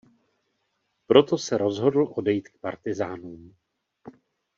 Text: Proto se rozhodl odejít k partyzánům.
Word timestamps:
Proto 1.07 1.37
se 1.37 1.57
rozhodl 1.57 2.13
odejít 2.15 2.47
k 2.49 2.57
partyzánům. 2.57 3.55